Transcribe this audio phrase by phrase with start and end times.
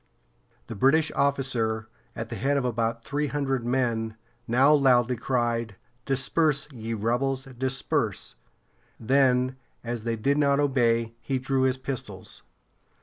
[0.65, 6.67] The British officer, at the head of about three hundred men, now loudly cried: "Disperse,
[6.71, 7.45] ye rebels!
[7.55, 8.33] Disperse!"
[8.99, 12.41] Then, as they did not obey, he drew his pistols.